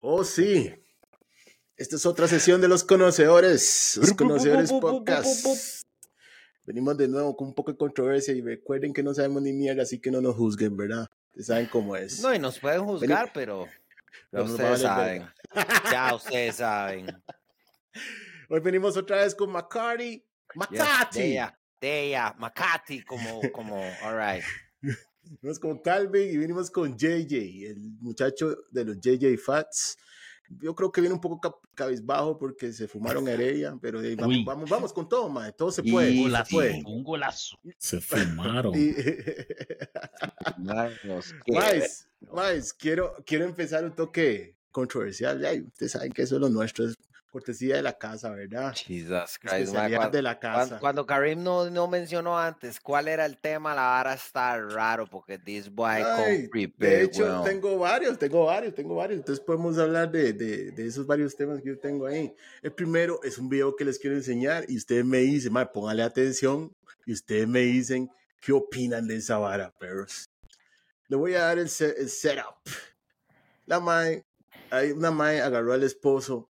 Oh, 0.00 0.24
sí. 0.24 0.74
Esta 1.76 1.96
es 1.96 2.06
otra 2.06 2.26
sesión 2.26 2.60
de 2.60 2.68
los 2.68 2.84
conocedores. 2.84 3.98
Los 4.00 4.14
conocedores 4.14 4.72
podcast. 4.72 5.84
Venimos 6.64 6.96
de 6.96 7.08
nuevo 7.08 7.36
con 7.36 7.48
un 7.48 7.54
poco 7.54 7.72
de 7.72 7.76
controversia 7.78 8.32
y 8.32 8.40
recuerden 8.40 8.94
que 8.94 9.02
no 9.02 9.12
sabemos 9.12 9.42
ni 9.42 9.52
mierda, 9.52 9.82
así 9.82 10.00
que 10.00 10.10
no 10.10 10.22
nos 10.22 10.36
juzguen, 10.36 10.76
¿verdad? 10.76 11.06
Ustedes 11.28 11.46
saben 11.48 11.66
cómo 11.66 11.96
es. 11.96 12.20
No, 12.20 12.34
y 12.34 12.38
nos 12.38 12.58
pueden 12.58 12.84
juzgar, 12.84 13.30
pero 13.34 13.66
ya 14.32 14.42
ustedes 14.42 14.80
saben. 14.80 15.28
Ya 15.90 16.14
ustedes 16.14 16.56
saben. 16.56 17.06
Hoy 18.48 18.60
venimos 18.60 18.96
otra 18.96 19.18
vez 19.18 19.34
con 19.34 19.50
McCarty. 19.50 20.24
Macati. 20.54 21.38
Deya, 21.78 22.34
Macati, 22.38 23.02
como, 23.04 23.40
como, 23.52 23.76
all 24.02 24.16
right. 24.16 24.44
Venimos 25.30 25.60
con 25.60 25.78
Calvin 25.78 26.28
y 26.28 26.36
venimos 26.36 26.70
con 26.72 26.96
JJ, 26.96 27.68
el 27.70 27.78
muchacho 28.00 28.64
de 28.72 28.84
los 28.84 29.00
JJ 29.00 29.38
Fats. 29.38 29.96
Yo 30.60 30.74
creo 30.74 30.90
que 30.90 31.00
viene 31.00 31.14
un 31.14 31.20
poco 31.20 31.60
cabizbajo 31.76 32.36
porque 32.36 32.72
se 32.72 32.88
fumaron 32.88 33.28
Heredia, 33.28 33.78
pero 33.80 34.00
vamos, 34.16 34.44
vamos, 34.44 34.68
vamos, 34.68 34.92
con 34.92 35.08
todo, 35.08 35.28
man. 35.28 35.54
Todo 35.56 35.70
se 35.70 35.84
puede. 35.84 36.10
Un 36.10 36.22
golazo. 36.24 36.48
Se 36.48 36.54
puede. 36.56 36.82
Un 36.84 37.04
golazo. 37.04 37.60
Se 37.78 38.00
fumaron. 38.00 38.72
más, 40.58 42.08
más, 42.32 42.72
quiero, 42.78 43.14
quiero 43.24 43.44
empezar 43.44 43.84
un 43.84 43.94
toque 43.94 44.56
controversial. 44.72 45.40
Ya, 45.40 45.52
ustedes 45.52 45.92
saben 45.92 46.10
que 46.10 46.22
eso 46.22 46.34
es 46.34 46.40
lo 46.40 46.48
nuestro, 46.48 46.86
es 46.86 46.96
cortesía 47.30 47.76
de 47.76 47.82
la 47.82 47.96
casa, 47.96 48.30
¿verdad? 48.30 48.74
Jesus 48.74 49.38
Christ. 49.38 49.72
cuando, 49.72 50.10
de 50.10 50.22
la 50.22 50.38
casa. 50.38 50.78
Cuando, 50.78 51.06
Karim 51.06 51.42
no, 51.42 51.70
no, 51.70 51.86
mencionó 51.88 52.38
antes 52.38 52.80
cuál 52.80 53.08
era 53.08 53.24
el 53.24 53.38
tema, 53.38 53.74
la 53.74 53.82
vara 53.82 54.14
está 54.14 54.60
raro 54.60 55.06
porque 55.06 55.38
this 55.38 55.72
boy 55.72 56.02
Ay, 56.04 56.48
De 56.76 57.02
hecho, 57.02 57.42
tengo 57.44 57.78
varios, 57.78 58.18
tengo 58.18 58.44
varios, 58.46 58.74
tengo 58.74 58.96
varios. 58.96 59.20
Entonces 59.20 59.44
podemos 59.44 59.78
hablar 59.78 60.10
de, 60.10 60.32
de, 60.32 60.72
de, 60.72 60.86
esos 60.86 61.06
varios 61.06 61.36
temas 61.36 61.62
que 61.62 61.68
yo 61.68 61.78
tengo 61.78 62.06
ahí. 62.06 62.34
El 62.62 62.72
primero 62.72 63.20
es 63.22 63.38
un 63.38 63.48
video 63.48 63.74
que 63.76 63.84
les 63.84 63.98
quiero 63.98 64.16
enseñar 64.16 64.64
y 64.68 64.76
ustedes 64.76 65.04
me 65.04 65.18
dicen, 65.18 65.52
madre, 65.52 65.70
póngale 65.72 66.02
atención 66.02 66.74
y 67.06 67.12
ustedes 67.12 67.46
me 67.46 67.60
dicen 67.60 68.10
qué 68.40 68.52
opinan 68.52 69.06
de 69.06 69.16
esa 69.16 69.38
vara, 69.38 69.72
perros. 69.78 70.28
Le 71.08 71.16
voy 71.16 71.34
a 71.34 71.40
dar 71.40 71.58
el, 71.58 71.68
el 71.68 72.08
setup. 72.08 72.56
La 73.66 73.78
mae, 73.78 74.24
una 74.94 75.10
mae 75.10 75.40
agarró 75.40 75.72
al 75.72 75.84
esposo 75.84 76.49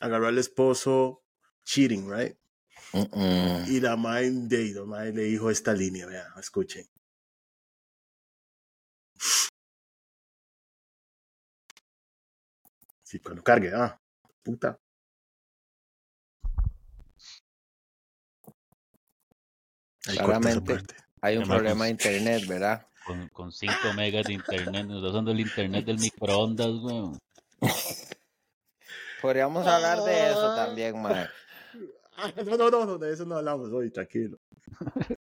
agarró 0.00 0.28
al 0.28 0.38
esposo 0.38 1.22
cheating, 1.64 2.10
right? 2.10 2.36
Y 3.66 3.80
la 3.80 3.96
madre 3.96 4.30
de 4.30 4.72
la 4.74 4.84
madre 4.84 5.12
le 5.12 5.22
dijo 5.24 5.50
esta 5.50 5.74
línea, 5.74 6.06
vean, 6.06 6.26
escuchen. 6.38 6.86
Sí, 13.02 13.18
cuando 13.20 13.42
cargue, 13.42 13.72
ah, 13.74 14.00
puta. 14.42 14.78
Claramente 20.02 20.78
hay 21.20 21.36
un 21.36 21.44
problema 21.44 21.84
de 21.84 21.90
internet, 21.90 22.46
¿verdad? 22.46 22.86
Con 23.32 23.52
5 23.52 23.72
megas 23.96 24.26
de 24.26 24.34
internet, 24.34 24.86
nos 24.86 24.98
está 24.98 25.08
usando 25.08 25.30
el 25.32 25.40
internet 25.40 25.84
del 25.84 25.98
microondas, 25.98 26.68
weón. 26.82 27.18
Podríamos 29.20 29.66
hablar 29.66 30.02
de 30.02 30.30
eso 30.30 30.54
también, 30.54 31.00
mae. 31.00 31.28
No, 32.46 32.70
no, 32.70 32.84
no, 32.84 32.98
de 32.98 33.12
eso 33.12 33.24
no 33.24 33.36
hablamos 33.36 33.70
hoy, 33.72 33.90
tranquilo. 33.90 34.38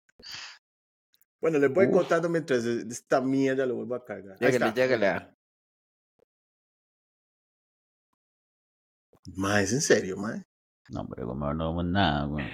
Bueno, 1.39 1.59
les 1.59 1.71
voy 1.71 1.91
contando 1.91 2.29
mientras 2.29 2.65
esta 2.65 3.21
mierda 3.21 3.65
lo 3.65 3.75
vuelvo 3.75 3.93
a 3.93 4.03
cargar. 4.03 4.39
Lléguele, 4.39 4.71
lléguele. 4.73 5.27
Ma, 9.35 9.61
¿es 9.61 9.71
en 9.71 9.81
serio, 9.81 10.17
ma? 10.17 10.43
No, 10.89 11.01
hombre, 11.01 11.23
como 11.23 11.53
no 11.53 11.69
vemos 11.69 11.85
nada, 11.85 12.25
güey. 12.25 12.45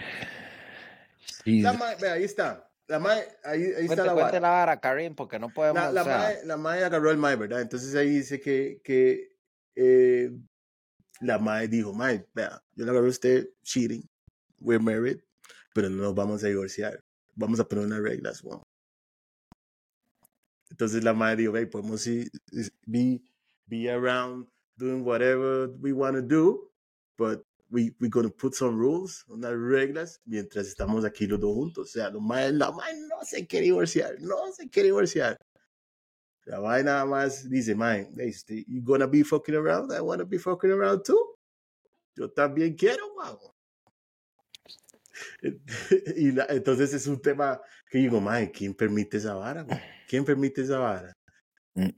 La 1.46 1.74
mae, 1.74 1.96
ve, 1.96 2.09
ahí 2.09 2.24
está. 2.24 2.70
La 2.88 3.00
mae, 3.00 3.26
ahí, 3.44 3.64
ahí 3.64 3.86
está 3.86 4.03
la 4.03 4.14
vara. 4.14 4.40
la 4.40 4.50
vara, 4.50 4.80
Karim, 4.80 5.16
porque 5.16 5.40
no 5.40 5.50
podemos... 5.50 5.82
La, 5.82 5.92
la, 5.92 6.02
o 6.02 6.06
sea... 6.06 6.18
mae, 6.18 6.46
la 6.46 6.58
mae 6.58 6.84
agarró 6.84 7.12
el 7.12 7.18
mae, 7.18 7.36
¿verdad? 7.38 7.62
Entonces 7.62 7.96
ahí 7.96 8.09
dice 8.09 8.42
que, 8.42 8.82
que 8.84 9.38
eh, 9.76 10.32
la 11.23 11.39
madre 11.39 11.67
dijo, 11.67 11.94
madre, 11.94 12.28
vea, 12.34 12.61
yo 12.75 12.85
le 12.85 12.91
agarro 12.91 13.07
a 13.07 13.09
usted 13.09 13.50
cheating, 13.63 14.07
we're 14.59 14.84
married, 14.84 15.19
pero 15.73 15.89
no 15.89 16.13
vamos 16.13 16.44
a 16.44 16.47
divorciar, 16.47 17.00
vamos 17.35 17.59
a 17.59 17.67
poner 17.67 17.85
unas 17.85 18.01
reglas, 18.01 18.41
wow. 18.41 18.61
Entonces 20.69 21.03
la 21.03 21.13
madre 21.13 21.38
dijo, 21.38 21.56
hey, 21.56 21.66
podemos 21.66 22.06
be, 22.85 23.22
be 23.67 23.89
around 23.89 24.47
doing 24.78 25.03
whatever 25.03 25.69
we 25.79 25.94
want 25.94 26.16
to 26.16 26.22
do, 26.22 26.69
but 27.17 27.44
we, 27.69 27.91
we're 28.00 28.09
going 28.09 28.28
to 28.28 28.34
put 28.34 28.53
some 28.53 28.78
rules, 28.78 29.23
unas 29.29 29.53
reglas, 29.53 30.19
mientras 30.25 30.67
estamos 30.67 31.05
aquí 31.05 31.28
los 31.28 31.40
dos 31.40 31.53
juntos. 31.53 31.90
O 31.90 31.91
sea, 31.91 32.09
la 32.09 32.19
madre, 32.19 32.51
la 32.53 32.72
madre 32.72 32.95
no 33.07 33.23
se 33.23 33.47
quiere 33.47 33.66
divorciar, 33.66 34.16
no 34.19 34.51
se 34.51 34.69
quiere 34.69 34.90
divorciar. 34.90 35.38
La 36.46 36.59
vaina 36.59 36.92
nada 36.92 37.06
más 37.06 37.50
dice, 37.50 37.74
man, 37.76 38.08
este, 38.18 38.66
you 38.68 38.81
gonna 38.84 39.08
be 39.08 39.24
fucking 39.24 39.56
around? 39.56 39.92
I 39.92 40.02
wanna 40.02 40.26
be 40.26 40.38
fucking 40.38 40.72
around 40.72 41.04
too. 41.04 41.38
Yo 42.16 42.30
también 42.30 42.76
quiero, 42.76 43.14
wow. 43.16 43.40
y 46.16 46.32
la, 46.32 46.46
entonces 46.50 46.94
es 46.94 47.08
un 47.08 47.22
tema 47.22 47.62
que 47.90 48.00
digo, 48.00 48.20
man, 48.20 48.48
¿quién 48.48 48.74
permite 48.74 49.18
esa 49.18 49.36
vara? 49.36 49.64
Man? 49.64 49.80
¿Quién 50.08 50.26
permite 50.26 50.62
esa 50.62 50.80
vara? 50.80 51.14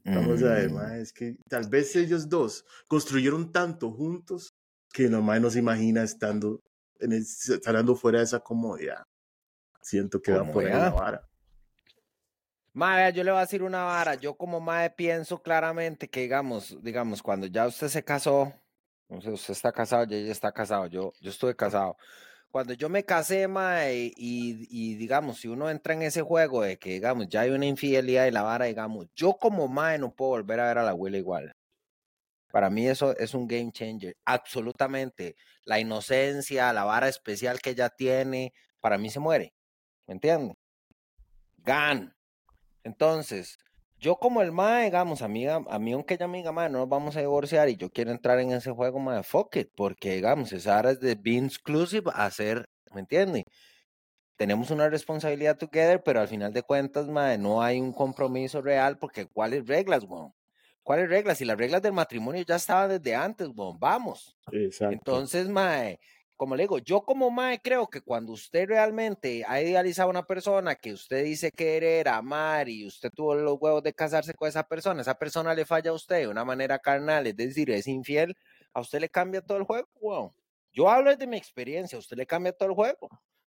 Vamos 0.04 0.42
a 0.42 0.54
ver, 0.54 0.70
man, 0.70 1.00
es 1.00 1.12
que 1.12 1.36
tal 1.48 1.68
vez 1.68 1.94
ellos 1.96 2.28
dos 2.28 2.64
construyeron 2.88 3.52
tanto 3.52 3.90
juntos 3.90 4.54
que 4.92 5.08
nomás 5.08 5.40
no 5.40 5.50
se 5.50 5.58
imagina 5.58 6.02
estando, 6.02 6.62
en 6.98 7.12
el, 7.12 7.22
estando 7.22 7.94
fuera 7.94 8.20
de 8.20 8.24
esa 8.24 8.40
comodidad. 8.40 9.02
Siento 9.82 10.20
que 10.22 10.32
va 10.32 10.50
por 10.50 10.64
ahí 10.64 10.72
la 10.72 10.90
vara. 10.90 11.28
Madre, 12.76 13.10
yo 13.14 13.24
le 13.24 13.30
voy 13.30 13.38
a 13.38 13.40
decir 13.40 13.62
una 13.62 13.84
vara. 13.84 14.16
Yo 14.16 14.36
como 14.36 14.60
madre 14.60 14.90
pienso 14.90 15.42
claramente 15.42 16.08
que, 16.10 16.20
digamos, 16.20 16.76
digamos, 16.82 17.22
cuando 17.22 17.46
ya 17.46 17.66
usted 17.66 17.88
se 17.88 18.04
casó, 18.04 18.52
no 19.08 19.22
sé, 19.22 19.30
usted 19.30 19.52
está 19.52 19.72
casado, 19.72 20.04
ya 20.04 20.18
ella 20.18 20.30
está 20.32 20.52
casado, 20.52 20.86
yo, 20.86 21.10
yo 21.22 21.30
estuve 21.30 21.56
casado. 21.56 21.96
Cuando 22.50 22.74
yo 22.74 22.90
me 22.90 23.02
casé, 23.02 23.48
madre, 23.48 24.12
y, 24.14 24.94
digamos, 24.96 25.38
si 25.40 25.48
uno 25.48 25.70
entra 25.70 25.94
en 25.94 26.02
ese 26.02 26.20
juego 26.20 26.60
de 26.62 26.78
que, 26.78 26.90
digamos, 26.90 27.28
ya 27.30 27.40
hay 27.42 27.50
una 27.50 27.64
infidelidad 27.64 28.26
y 28.26 28.30
la 28.30 28.42
vara, 28.42 28.66
digamos, 28.66 29.06
yo 29.14 29.38
como 29.38 29.68
madre 29.68 29.98
no 29.98 30.14
puedo 30.14 30.32
volver 30.32 30.60
a 30.60 30.66
ver 30.68 30.78
a 30.78 30.82
la 30.84 30.90
abuela 30.90 31.16
igual. 31.16 31.56
Para 32.52 32.68
mí 32.68 32.86
eso 32.86 33.16
es 33.16 33.32
un 33.32 33.46
game 33.48 33.72
changer, 33.72 34.18
absolutamente. 34.26 35.36
La 35.64 35.80
inocencia, 35.80 36.74
la 36.74 36.84
vara 36.84 37.08
especial 37.08 37.58
que 37.58 37.70
ella 37.70 37.88
tiene, 37.88 38.52
para 38.80 38.98
mí 38.98 39.08
se 39.08 39.20
muere. 39.20 39.54
¿Me 40.06 40.12
entiende? 40.12 40.54
Gan. 41.58 42.15
Entonces, 42.86 43.58
yo 43.98 44.14
como 44.14 44.42
el 44.42 44.52
mae, 44.52 44.84
digamos, 44.84 45.20
a 45.20 45.26
mí, 45.26 45.44
a 45.48 45.78
mí 45.80 45.92
aunque 45.92 46.14
ella 46.14 46.28
me 46.28 46.38
diga, 46.38 46.52
mae, 46.52 46.70
no 46.70 46.78
nos 46.78 46.88
vamos 46.88 47.16
a 47.16 47.20
divorciar 47.20 47.68
y 47.68 47.76
yo 47.76 47.90
quiero 47.90 48.12
entrar 48.12 48.38
en 48.38 48.52
ese 48.52 48.70
juego, 48.70 49.00
mae, 49.00 49.24
fuck 49.24 49.56
it, 49.56 49.70
porque, 49.74 50.14
digamos, 50.14 50.52
esa 50.52 50.78
área 50.78 50.92
es 50.92 51.00
de 51.00 51.16
be 51.16 51.32
inclusive 51.32 52.12
a 52.14 52.30
ser, 52.30 52.64
¿me 52.94 53.00
entiendes? 53.00 53.42
Tenemos 54.36 54.70
una 54.70 54.88
responsabilidad 54.88 55.58
together, 55.58 56.00
pero 56.04 56.20
al 56.20 56.28
final 56.28 56.52
de 56.52 56.62
cuentas, 56.62 57.08
mae, 57.08 57.38
no 57.38 57.60
hay 57.60 57.80
un 57.80 57.92
compromiso 57.92 58.62
real, 58.62 58.98
porque 58.98 59.26
¿cuáles 59.26 59.66
reglas, 59.66 60.04
weón? 60.04 60.32
¿Cuáles 60.84 61.08
reglas? 61.08 61.38
Si 61.38 61.44
las 61.44 61.58
reglas 61.58 61.82
del 61.82 61.92
matrimonio 61.92 62.44
ya 62.46 62.54
estaban 62.54 62.90
desde 62.90 63.16
antes, 63.16 63.48
weón, 63.48 63.80
vamos. 63.80 64.36
Exacto. 64.52 64.94
Entonces, 64.94 65.48
mae, 65.48 65.98
como 66.36 66.56
le 66.56 66.64
digo, 66.64 66.78
yo 66.78 67.02
como 67.02 67.30
mae 67.30 67.60
creo 67.60 67.88
que 67.88 68.00
cuando 68.02 68.32
usted 68.32 68.68
realmente 68.68 69.44
ha 69.46 69.60
idealizado 69.60 70.08
a 70.08 70.10
una 70.10 70.26
persona 70.26 70.74
que 70.74 70.92
usted 70.92 71.24
dice 71.24 71.50
querer, 71.50 72.08
amar 72.08 72.68
y 72.68 72.86
usted 72.86 73.10
tuvo 73.14 73.34
los 73.34 73.56
huevos 73.60 73.82
de 73.82 73.94
casarse 73.94 74.34
con 74.34 74.48
esa 74.48 74.64
persona, 74.64 75.00
esa 75.02 75.14
persona 75.18 75.54
le 75.54 75.64
falla 75.64 75.90
a 75.90 75.94
usted 75.94 76.20
de 76.20 76.28
una 76.28 76.44
manera 76.44 76.78
carnal, 76.78 77.26
es 77.26 77.36
decir, 77.36 77.70
es 77.70 77.86
infiel, 77.88 78.36
a 78.74 78.80
usted 78.80 79.00
le 79.00 79.08
cambia 79.08 79.40
todo 79.40 79.58
el 79.58 79.64
juego, 79.64 79.88
wow. 80.00 80.34
Yo 80.72 80.90
hablo 80.90 81.14
de 81.16 81.26
mi 81.26 81.38
experiencia, 81.38 81.96
a 81.96 82.00
usted 82.00 82.16
le 82.18 82.26
cambia 82.26 82.52
todo 82.52 82.68
el 82.68 82.74
juego. 82.74 83.08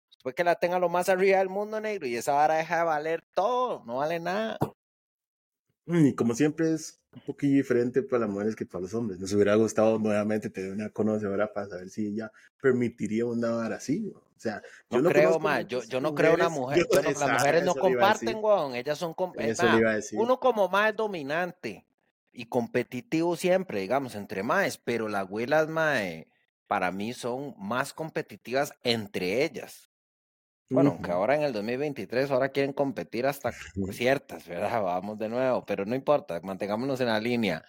Después 0.10 0.33
que 0.33 0.44
la 0.45 0.56
tenga 0.56 0.80
lo 0.80 0.90
más 0.90 1.10
arriba 1.10 1.40
del 1.40 1.50
mundo 1.50 1.80
negro 1.81 2.07
y 2.07 2.16
esa 2.16 2.33
vara 2.33 2.56
deja 2.56 2.78
de 2.80 2.83
valer 2.86 3.24
todo, 3.36 3.83
no 3.86 3.98
vale 3.98 4.19
nada. 4.19 4.57
Y 5.88 6.13
como 6.16 6.36
siempre 6.36 6.74
es 6.74 7.00
un 7.13 7.22
poquito 7.22 7.54
diferente 7.54 8.04
para 8.04 8.22
las 8.22 8.30
mujeres 8.30 8.56
que 8.56 8.66
para 8.66 8.81
los 8.81 8.94
hombres. 8.94 9.19
Nos 9.19 9.31
hubiera 9.34 9.56
gustado 9.56 9.98
nuevamente 9.98 10.50
tener 10.50 10.74
una 10.74 10.89
conocedora 10.89 11.54
para 11.54 11.68
saber 11.68 11.89
si 11.89 12.07
ella 12.07 12.31
permitiría 12.62 13.25
una 13.25 13.51
vara 13.51 13.78
así. 13.78 14.12
O 14.13 14.39
sea, 14.39 14.62
yo 14.92 15.01
no, 15.01 15.10
creo 15.10 15.39
más, 15.39 15.66
yo, 15.68 15.81
yo 15.84 16.00
no 16.00 16.13
creo 16.13 16.36
una 16.36 16.50
mujer, 16.50 16.86
yo, 16.92 17.01
las 17.01 17.31
mujeres 17.31 17.63
no 17.66 17.74
comparten, 17.74 18.38
weón, 18.39 18.75
ellas 18.75 19.00
son 19.00 19.16
uno 20.13 20.39
como 20.39 20.68
más 20.69 20.95
dominante 20.95 21.88
y 22.31 22.45
competitivo 22.45 23.36
siempre, 23.36 23.81
digamos, 23.81 24.13
entre 24.13 24.44
más, 24.44 24.78
pero 24.78 25.07
las 25.07 25.22
abuelas 25.22 25.68
más, 25.69 26.04
para 26.68 26.92
mí 26.92 27.13
son 27.13 27.56
más 27.57 27.94
competitivas 27.94 28.74
entre 28.83 29.44
ellas. 29.44 29.90
Bueno, 30.69 30.92
aunque 30.92 31.12
ahora 31.12 31.36
en 31.36 31.44
el 31.44 31.54
2023 31.54 32.30
ahora 32.30 32.50
quieren 32.50 32.74
competir 32.74 33.25
hasta 33.25 33.52
ciertas, 33.92 34.48
¿verdad? 34.48 34.81
Vamos 34.84 35.18
de 35.18 35.30
nuevo, 35.30 35.66
pero 35.66 35.86
no 35.86 35.96
importa, 35.96 36.40
mantengámonos 36.44 37.00
en 37.00 37.08
la 37.08 37.19
línea. 37.19 37.64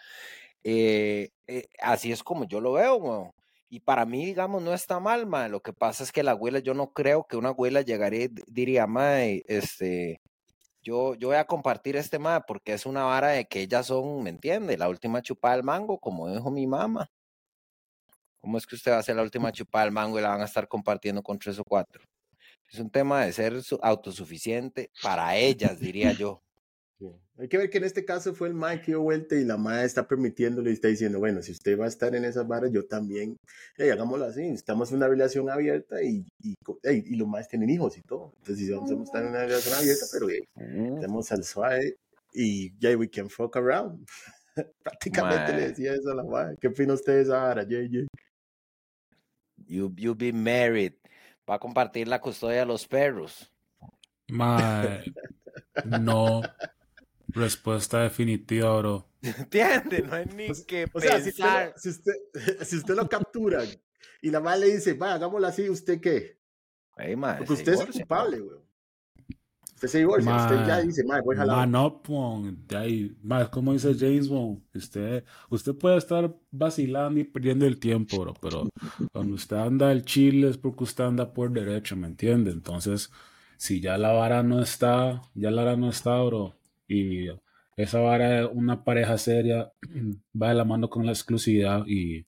Eh, 0.65 1.31
eh, 1.47 1.69
así 1.81 2.13
es 2.13 2.23
como 2.23 2.45
yo 2.45 2.61
lo 2.61 2.73
veo, 2.73 2.97
weón. 2.97 3.33
Y 3.71 3.81
para 3.81 4.07
mí, 4.07 4.25
digamos, 4.25 4.63
no 4.63 4.73
está 4.75 4.99
mal, 4.99 5.27
mae. 5.27 5.49
Lo 5.49 5.61
que 5.61 5.73
pasa 5.73 6.03
es 6.03 6.13
que 6.13 6.23
la 6.23 6.33
abuela, 6.33 6.59
yo 6.61 6.75
no 6.75 6.93
creo 6.93 7.25
que 7.25 7.37
una 7.37 7.51
abuela 7.51 7.83
llegaría 7.83 8.25
y 8.25 8.31
diría, 8.47 8.87
mae, 8.87 9.45
este, 9.47 10.21
yo, 10.83 11.15
yo 11.15 11.29
voy 11.29 11.37
a 11.37 11.47
compartir 11.47 11.97
este 11.97 12.19
mae 12.19 12.41
porque 12.47 12.73
es 12.73 12.87
una 12.87 13.05
vara 13.05 13.29
de 13.29 13.47
que 13.47 13.61
ellas 13.63 13.87
son, 13.87 14.23
¿me 14.23 14.31
entiende? 14.31 14.79
La 14.79 14.89
última 14.89 15.23
chupada 15.23 15.57
del 15.57 15.65
mango, 15.65 15.99
como 15.99 16.29
dijo 16.33 16.51
mi 16.51 16.67
mamá. 16.67 17.11
¿Cómo 18.41 18.59
es 18.59 18.67
que 18.67 18.77
usted 18.77 18.93
va 18.93 18.97
a 18.97 19.01
hacer 19.01 19.17
la 19.17 19.23
última 19.23 19.53
chupada 19.53 19.85
del 19.85 19.93
mango 19.93 20.19
y 20.19 20.23
la 20.23 20.31
van 20.31 20.41
a 20.43 20.47
estar 20.47 20.67
compartiendo 20.69 21.23
con 21.23 21.39
tres 21.39 21.59
o 21.59 21.65
cuatro? 21.65 22.03
Es 22.71 22.79
un 22.81 22.91
tema 22.91 23.25
de 23.25 23.33
ser 23.33 23.63
su- 23.63 23.79
autosuficiente 23.83 24.91
para 25.03 25.37
ellas, 25.37 25.79
diría 25.81 26.13
yo. 26.19 26.43
Sí. 26.99 27.07
Hay 27.39 27.49
que 27.49 27.57
ver 27.59 27.71
que 27.71 27.79
en 27.79 27.85
este 27.85 28.05
caso 28.05 28.35
fue 28.35 28.49
el 28.49 28.55
Mae 28.55 28.81
que 28.81 28.87
dio 28.87 29.01
vuelta 29.03 29.37
y 29.37 29.45
la 29.45 29.57
Mae 29.57 29.85
está 29.85 30.09
permitiéndole 30.09 30.71
y 30.71 30.73
está 30.73 30.89
diciendo, 30.89 31.21
bueno, 31.21 31.41
si 31.43 31.53
usted 31.53 31.79
va 31.79 31.85
a 31.85 31.89
estar 31.89 32.13
en 32.17 32.25
esas 32.25 32.49
varas, 32.49 32.73
yo 32.73 32.85
también, 32.87 33.37
hey, 33.77 33.91
hagámoslo 33.91 34.25
así, 34.25 34.43
estamos 34.43 34.91
en 34.91 34.97
una 34.97 35.07
relación 35.09 35.49
abierta 35.49 36.03
y, 36.03 36.27
y, 36.43 36.55
hey, 36.83 37.05
y 37.07 37.15
los 37.15 37.29
Maes 37.29 37.47
tienen 37.47 37.71
hijos 37.71 37.97
y 37.97 38.03
todo. 38.03 38.33
Entonces, 38.39 38.67
si 38.67 38.73
vamos 38.73 38.91
a 38.91 39.03
estar 39.05 39.23
en 39.23 39.29
una 39.29 39.45
relación 39.47 39.75
abierta, 39.75 40.07
pero 40.13 40.29
hey, 40.29 40.41
estamos 40.97 41.31
al 41.31 41.45
suave 41.45 41.97
y 42.35 42.77
ya, 42.81 42.97
we 42.97 43.09
can 43.09 43.31
fuck 43.31 43.57
around. 43.57 44.05
Prácticamente 44.83 45.53
le 45.53 45.69
decía 45.69 45.95
eso 45.95 46.11
a 46.11 46.17
la 46.17 46.25
Mae. 46.25 46.57
¿Qué 46.61 46.67
opina 46.67 46.95
usted 46.95 47.15
de 47.15 47.23
esa 47.23 47.39
vara, 47.41 47.63
JJ? 47.63 48.09
You, 49.67 49.93
you 49.97 50.15
be 50.17 50.33
married. 50.33 50.95
Va 51.49 51.55
a 51.55 51.59
compartir 51.59 52.09
la 52.09 52.21
custodia 52.21 52.61
de 52.61 52.67
los 52.67 52.87
perros. 52.87 53.51
Mae, 54.29 55.05
no. 56.01 56.43
Respuesta 57.29 58.03
definitiva, 58.03 58.77
bro. 58.79 59.09
¿Entiende? 59.23 60.03
No 60.03 60.15
hay 60.15 60.27
ni 60.27 60.51
O 60.51 60.67
que 60.67 60.87
O 60.93 61.01
sea, 61.01 61.21
si 61.21 61.31
usted, 61.31 61.73
si, 61.77 61.89
usted, 61.91 62.13
si 62.65 62.77
usted 62.77 62.95
lo 62.95 63.09
captura 63.09 63.63
y 64.23 64.31
la 64.31 64.41
Mae 64.41 64.59
le 64.59 64.75
dice, 64.75 64.95
va, 64.95 65.15
hagámoslo 65.15 65.47
así, 65.47 65.69
¿usted 65.69 66.01
qué? 66.01 66.39
Porque 67.39 67.53
usted 67.53 67.75
es 67.75 67.85
culpable, 67.85 68.41
güey. 68.41 68.68
Usted 69.79 69.89
se 69.89 69.99
divorcia, 69.99 70.35
usted 70.37 70.67
ya 70.67 70.81
dice, 70.81 71.05
mae, 71.05 71.21
voy 71.21 71.37
jalado. 71.37 71.57
Man 71.61 71.77
up, 71.77 72.01
weón. 72.09 72.67
De 72.67 72.77
ahí, 72.77 73.17
mae, 73.23 73.49
como 73.49 73.73
dice 73.73 73.95
James, 73.97 74.27
weón. 74.29 74.61
Usted, 74.75 75.23
usted 75.51 75.73
puede 75.77 75.99
estar 75.99 76.35
vacilando 76.51 77.21
y 77.21 77.23
perdiendo 77.23 77.65
el 77.65 77.79
tiempo, 77.79 78.19
bro, 78.19 78.35
pero 78.43 78.69
cuando 79.13 79.37
usted 79.37 79.55
anda 79.57 79.91
al 79.91 80.05
chile 80.05 80.49
es 80.49 80.59
porque 80.59 80.83
usted 80.83 81.05
anda 81.05 81.33
por 81.33 81.53
derecho, 81.53 81.95
¿me 81.95 82.09
entiende? 82.09 82.51
Entonces, 82.51 83.13
si 83.57 83.81
ya 83.81 83.97
la 83.99 84.11
vara 84.11 84.43
no 84.43 84.61
está, 84.61 85.23
ya 85.37 85.53
la 85.53 85.63
vara 85.63 85.77
no 85.77 85.91
está, 85.91 86.21
bro, 86.25 86.57
y 86.89 87.29
esa 87.77 88.01
vara 88.01 88.41
es 88.41 88.49
una 88.53 88.83
pareja 88.83 89.17
seria, 89.17 89.71
va 90.43 90.49
de 90.49 90.55
la 90.57 90.65
mano 90.65 90.91
con 90.91 91.07
la 91.07 91.13
exclusividad 91.13 91.85
y 91.87 92.25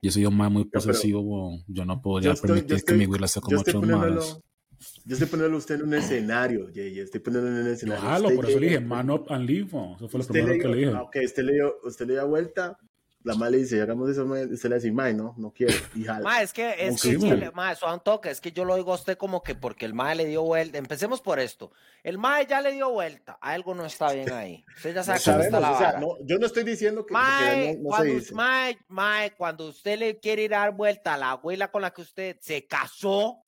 yo 0.00 0.12
soy 0.12 0.24
un 0.24 0.36
man 0.36 0.52
muy 0.52 0.66
pero- 0.66 0.84
posesivo, 0.84 1.20
weón. 1.20 1.64
Yo 1.66 1.84
no 1.84 1.94
Yo 1.96 2.00
podría 2.00 2.32
estoy, 2.34 2.48
permitir 2.48 2.76
yo 2.78 2.84
que 2.84 2.94
mi 2.94 3.06
güey 3.06 3.20
la 3.20 3.26
yo 3.26 3.40
como 3.40 3.60
otros 3.60 3.84
manes. 3.84 4.40
Yo 5.04 5.14
estoy 5.14 5.28
poniéndolo 5.28 5.56
a 5.56 5.58
usted 5.58 5.76
en 5.76 5.82
un 5.82 5.94
escenario, 5.94 6.68
Jay, 6.74 7.00
estoy 7.00 7.20
poniéndolo 7.20 7.56
en 7.56 7.62
un 7.66 7.72
escenario. 7.72 8.04
Usted 8.26 8.36
por 8.36 8.48
eso 8.50 8.60
le 8.60 8.66
dije 8.68 8.80
man 8.80 9.10
up 9.10 9.26
and 9.30 9.48
leave, 9.48 9.68
weón. 9.72 9.94
Eso 9.96 10.08
fue 10.08 10.20
lo 10.20 10.26
primero 10.26 10.52
le 10.54 10.58
que 10.60 10.68
le 10.68 10.76
dio, 10.76 10.88
dije. 10.88 10.98
ah, 10.98 11.02
ok, 11.02 11.16
usted 11.24 11.42
le 11.44 11.52
dio, 11.54 11.74
usted 11.84 12.06
le 12.06 12.12
dio 12.14 12.26
vuelta, 12.28 12.78
la 13.24 13.34
madre 13.34 13.52
le 13.52 13.58
dice, 13.64 13.80
hagamos 13.82 14.08
eso, 14.08 14.24
mae", 14.24 14.44
usted 14.46 14.68
le 14.68 14.76
dice, 14.76 14.92
mae, 14.92 15.12
no, 15.12 15.34
no 15.36 15.50
quiero, 15.52 15.74
y 15.96 16.04
jala. 16.04 16.20
Ma, 16.20 16.42
es 16.42 16.52
que, 16.52 16.74
es 16.78 17.00
Sí, 17.00 17.10
que, 17.12 17.18
mae. 17.18 17.30
chile, 17.30 17.50
ma, 17.52 17.74
suave 17.74 17.94
un 17.94 18.00
toque, 18.00 18.30
es 18.30 18.40
que 18.40 18.52
yo 18.52 18.64
lo 18.64 18.76
digo 18.76 18.92
a 18.92 18.94
usted 18.94 19.16
como 19.18 19.42
que 19.42 19.56
porque 19.56 19.84
el 19.84 19.94
mae 19.94 20.14
le 20.14 20.26
dio 20.26 20.42
vuelta. 20.44 20.78
Empecemos 20.78 21.20
por 21.20 21.40
esto. 21.40 21.72
El 22.04 22.18
mae 22.18 22.46
ya 22.46 22.60
le 22.60 22.70
dio 22.70 22.88
vuelta, 22.90 23.36
algo 23.40 23.74
no 23.74 23.84
está 23.84 24.12
bien 24.12 24.30
ahí. 24.32 24.64
Usted 24.76 24.90
ya 24.94 25.00
No 25.00 25.04
sabe 25.04 25.20
cómo 25.24 25.40
está 25.40 25.58
la 25.60 25.72
o 25.72 25.78
sea, 25.78 25.86
vara. 25.88 26.00
no, 26.00 26.08
yo 26.24 26.38
no 26.38 26.46
estoy 26.46 26.62
diciendo 26.62 27.04
que, 27.04 27.14
Mae, 27.14 27.74
no, 27.82 27.90
no 27.90 27.96
se 27.96 27.96
cuando, 27.96 28.14
dice. 28.14 28.34
mae, 28.34 28.78
mae, 28.86 29.30
cuando 29.32 29.66
usted 29.68 29.98
le 29.98 30.20
quiere 30.20 30.44
ir 30.44 30.54
a 30.54 30.58
dar 30.60 30.76
vuelta 30.76 31.14
a 31.14 31.18
la 31.18 31.32
abuela 31.32 31.72
con 31.72 31.82
la 31.82 31.90
que 31.92 32.02
usted 32.02 32.36
se 32.40 32.64
casó, 32.68 33.42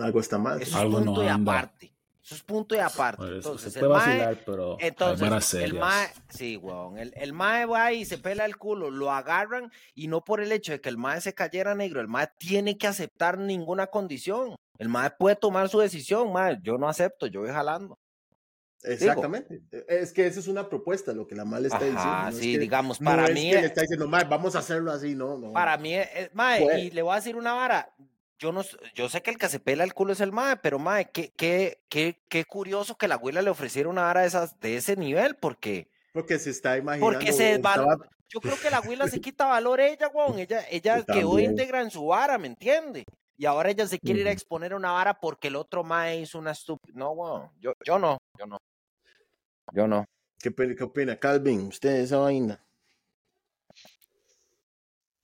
Algo 0.00 0.20
está 0.20 0.38
mal. 0.38 0.60
eso 0.60 0.70
es 0.70 0.76
Algo 0.76 1.00
no 1.00 1.06
punto 1.06 1.24
y 1.24 1.28
anda. 1.28 1.52
aparte. 1.58 1.92
Eso 2.22 2.34
es 2.34 2.42
punto 2.42 2.74
y 2.74 2.78
aparte. 2.78 3.18
Pues, 3.18 3.32
Entonces, 3.36 3.72
se 3.72 3.78
el 3.78 3.86
puede 3.86 3.98
mae, 4.00 4.08
vacilar, 4.18 4.42
pero 4.44 4.76
hay 4.80 4.88
entonces, 4.88 5.54
el 5.62 5.74
mae, 5.74 6.08
sí, 6.28 6.56
weón, 6.56 6.98
el, 6.98 7.12
el 7.16 7.32
mae 7.32 7.66
va 7.66 7.92
y 7.92 8.04
se 8.04 8.18
pela 8.18 8.44
el 8.44 8.56
culo, 8.56 8.90
lo 8.90 9.12
agarran 9.12 9.70
y 9.94 10.08
no 10.08 10.24
por 10.24 10.40
el 10.40 10.50
hecho 10.50 10.72
de 10.72 10.80
que 10.80 10.88
el 10.88 10.96
mae 10.98 11.20
se 11.20 11.34
cayera 11.34 11.76
negro, 11.76 12.00
el 12.00 12.08
mae 12.08 12.28
tiene 12.36 12.76
que 12.76 12.88
aceptar 12.88 13.38
ninguna 13.38 13.86
condición. 13.86 14.56
El 14.78 14.88
mae 14.88 15.10
puede 15.10 15.36
tomar 15.36 15.68
su 15.68 15.78
decisión, 15.78 16.32
mae, 16.32 16.58
yo 16.64 16.78
no 16.78 16.88
acepto, 16.88 17.28
yo 17.28 17.42
voy 17.42 17.50
jalando. 17.50 17.96
Exactamente. 18.82 19.62
Es 19.88 20.12
que 20.12 20.26
eso 20.26 20.40
es 20.40 20.48
una 20.48 20.68
propuesta, 20.68 21.12
lo 21.12 21.26
que 21.26 21.34
la 21.34 21.44
madre 21.44 21.66
está 21.66 21.78
diciendo. 21.78 22.00
Ajá, 22.02 22.22
no 22.24 22.28
es 22.30 22.36
sí, 22.38 22.52
que- 22.52 22.58
digamos, 22.58 23.00
no 23.00 23.10
para 23.10 23.26
es 23.26 23.34
mí, 23.34 23.50
que 23.50 23.56
eh, 23.58 23.60
le 23.60 23.66
está 23.68 23.80
diciendo, 23.82 24.06
mae, 24.08 24.24
vamos 24.24 24.54
a 24.56 24.58
hacerlo 24.60 24.90
así, 24.92 25.14
no, 25.14 25.38
no. 25.38 25.52
para 25.52 25.76
mí, 25.78 25.94
eh, 25.94 26.30
mae, 26.34 26.62
Puede. 26.62 26.80
y 26.80 26.90
le 26.90 27.02
voy 27.02 27.12
a 27.12 27.16
decir 27.16 27.36
una 27.36 27.52
vara, 27.54 27.88
yo 28.38 28.52
no, 28.52 28.62
yo 28.94 29.08
sé 29.08 29.22
que 29.22 29.30
el 29.30 29.38
que 29.38 29.48
se 29.48 29.60
pela 29.60 29.84
el 29.84 29.94
culo 29.94 30.12
es 30.12 30.20
el 30.20 30.32
mae, 30.32 30.56
pero 30.56 30.78
mae, 30.78 31.10
qué, 31.10 31.32
qué, 31.36 31.82
qué, 31.88 32.22
qué 32.28 32.44
curioso 32.44 32.96
que 32.96 33.08
la 33.08 33.14
abuela 33.16 33.42
le 33.42 33.50
ofreciera 33.50 33.88
una 33.88 34.02
vara 34.02 34.22
de 34.22 34.26
esas, 34.28 34.58
de 34.60 34.76
ese 34.76 34.96
nivel, 34.96 35.36
porque 35.36 35.88
Porque 36.12 36.38
se 36.38 36.50
está 36.50 36.76
imaginando. 36.76 37.12
Porque 37.12 37.32
se 37.32 37.54
estaba- 37.54 37.76
desvalora. 37.76 38.10
Yo 38.28 38.40
creo 38.40 38.56
que 38.60 38.70
la 38.70 38.78
abuela 38.78 39.06
se 39.06 39.20
quita 39.20 39.46
valor 39.46 39.80
ella, 39.80 40.08
weón. 40.08 40.38
Ella, 40.38 40.64
ella 40.70 40.98
Yo 40.98 41.06
quedó 41.06 41.38
íntegra 41.38 41.80
en 41.80 41.90
su 41.90 42.06
vara, 42.06 42.38
¿me 42.38 42.48
entiende? 42.48 43.04
Y 43.38 43.46
ahora 43.46 43.70
ella 43.70 43.86
se 43.86 43.98
quiere 44.00 44.20
ir 44.20 44.28
a 44.28 44.32
exponer 44.32 44.72
a 44.72 44.76
una 44.76 44.92
vara 44.92 45.20
porque 45.20 45.48
el 45.48 45.56
otro 45.56 45.84
mae 45.84 46.20
hizo 46.20 46.38
una 46.38 46.50
estúpida. 46.52 46.94
No, 46.96 47.12
weón. 47.12 47.50
Yo, 47.60 47.72
yo 47.84 47.98
no, 47.98 48.18
yo 48.38 48.46
no. 48.46 48.58
Yo 49.72 49.86
no. 49.86 50.04
¿Qué, 50.38 50.54
qué 50.54 50.84
opina, 50.84 51.16
Calvin? 51.16 51.68
¿Usted 51.68 51.90
de 51.90 52.02
esa 52.02 52.18
vaina? 52.18 52.64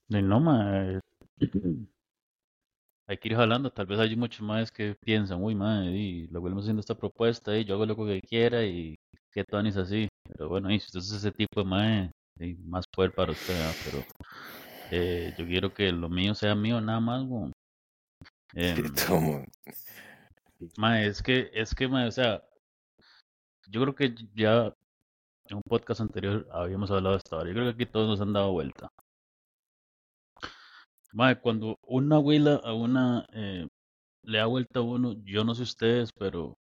De 0.09 0.23
no, 0.23 0.41
ma, 0.41 0.93
eh, 0.93 1.01
Hay 3.13 3.19
que 3.19 3.29
ir 3.29 3.37
jalando, 3.37 3.71
tal 3.71 3.85
vez 3.85 3.99
hay 4.01 4.17
muchos 4.17 4.41
más 4.41 4.73
que 4.73 4.97
piensan, 5.05 5.45
uy, 5.45 5.55
madre, 5.55 5.91
y 5.91 6.27
lo 6.29 6.41
vuelvo 6.41 6.61
haciendo 6.61 6.81
esta 6.81 6.95
propuesta 6.95 7.55
y 7.59 7.63
yo 7.67 7.75
hago 7.75 7.85
lo 7.85 7.95
que 7.95 8.23
quiera 8.23 8.65
y 8.65 8.95
qué 9.31 9.45
tonis 9.45 9.77
así. 9.77 10.09
Pero 10.25 10.49
bueno, 10.49 10.71
y 10.71 10.81
si 10.81 10.87
usted 10.87 11.01
es 11.01 11.13
ese 11.13 11.31
tipo 11.31 11.63
de 11.63 12.11
y 12.41 12.55
más 12.65 12.87
poder 12.89 13.13
para 13.13 13.33
usted, 13.33 13.53
¿verdad? 13.53 13.75
pero 13.85 14.05
eh, 14.93 15.35
yo 15.37 15.45
quiero 15.47 15.75
que 15.75 15.93
lo 15.93 16.09
mío 16.09 16.35
sea 16.35 16.55
mío 16.55 16.81
nada 16.81 17.01
más. 17.01 17.27
Em, 18.55 18.95
Tomo. 18.95 19.45
Mae, 20.79 21.07
es 21.07 21.23
que, 21.23 21.51
es 21.53 21.75
que, 21.75 21.85
o 21.85 22.11
sea, 22.11 22.43
yo 23.69 23.83
creo 23.83 23.95
que 23.95 24.15
ya 24.35 24.75
en 25.51 25.57
un 25.57 25.63
podcast 25.69 26.01
anterior 26.01 26.49
habíamos 26.51 26.91
hablado 26.91 27.17
de 27.17 27.19
esta 27.19 27.37
hora. 27.37 27.49
Yo 27.49 27.53
creo 27.53 27.65
que 27.67 27.83
aquí 27.83 27.93
todos 27.93 28.09
nos 28.09 28.23
han 28.23 28.33
dado 28.33 28.53
vuelta. 28.53 28.91
Mae, 31.13 31.41
cuando 31.41 31.77
una 31.87 32.17
abuela 32.17 32.61
a 32.65 32.73
una 32.73 33.27
eh, 33.33 33.67
le 34.25 34.39
da 34.39 34.47
vuelta 34.47 34.81
a 34.81 34.83
uno, 34.83 35.15
yo 35.25 35.45
no 35.45 35.55
sé 35.55 35.63
ustedes, 35.63 36.11
pero 36.13 36.55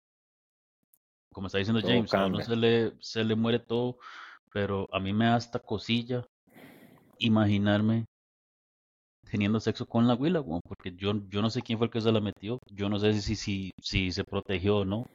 como 1.32 1.46
está 1.46 1.58
diciendo 1.58 1.80
Todo 1.80 1.90
James, 1.90 2.14
a 2.14 2.26
uno 2.26 2.40
se 2.40 2.56
le, 2.56 2.92
se 3.00 3.24
le 3.24 3.34
muere 3.34 3.58
todo, 3.58 3.98
pero 4.52 4.88
a 4.92 4.98
mí 4.98 5.12
me 5.12 5.26
da 5.26 5.36
hasta 5.36 5.58
cosilla 5.58 6.24
imaginarme 7.18 8.06
teniendo 9.30 9.60
sexo 9.60 9.86
con 9.86 10.06
la 10.06 10.14
abuela, 10.14 10.40
weón, 10.40 10.62
porque 10.66 10.94
yo, 10.94 11.12
yo 11.28 11.42
no 11.42 11.50
sé 11.50 11.62
quién 11.62 11.78
fue 11.78 11.86
el 11.86 11.92
que 11.92 12.00
se 12.00 12.12
la 12.12 12.20
metió, 12.20 12.58
yo 12.70 12.88
no 12.88 12.98
sé 12.98 13.20
si, 13.20 13.36
si, 13.36 13.70
si 13.80 14.10
se 14.10 14.24
protegió 14.24 14.78
o 14.78 14.84
no. 14.84 15.06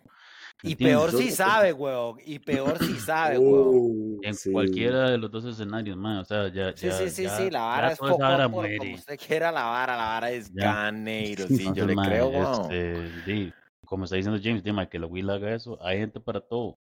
Y 0.66 0.76
peor 0.76 1.12
si 1.12 1.30
sabe, 1.32 1.74
weón. 1.74 2.18
Y 2.26 2.40
peor 2.40 2.80
si 2.80 2.96
sabe, 3.00 3.38
weón. 3.38 4.20
En 4.24 4.34
sí. 4.34 4.52
cualquiera 4.52 5.10
de 5.10 5.18
los 5.18 5.30
dos 5.30 5.44
escenarios, 5.46 5.98
man, 5.98 6.18
o 6.20 6.26
sea, 6.26 6.48
ya, 6.48 6.76
Sí, 6.76 6.88
ya, 6.88 6.94
sí, 6.94 7.10
sí, 7.10 7.24
ya- 7.24 7.38
sí, 7.38 7.50
la 7.50 7.62
vara 7.64 7.92
es 7.92 8.00
poco 8.00 8.18
vara 8.18 8.48
por 8.50 8.78
como 8.78 8.96
usted 8.96 9.20
quiera 9.20 9.52
la 9.52 9.66
vara, 9.66 9.98
la 9.98 10.04
vara 10.06 10.32
es 10.32 10.54
ganeiro, 10.54 11.46
sí, 11.48 11.70
yo 11.76 11.86
le 11.86 11.96
creo, 11.96 12.30
weón. 12.30 12.72
este, 12.72 13.54
como 13.86 14.06
está 14.06 14.16
diciendo 14.16 14.40
James, 14.42 14.64
mae, 14.74 14.88
que 14.88 14.98
la 15.00 15.08
Will 15.08 15.30
haga 15.30 15.54
eso, 15.54 15.78
hay 15.84 16.00
gente 16.00 16.20
para 16.22 16.40
todo, 16.40 16.78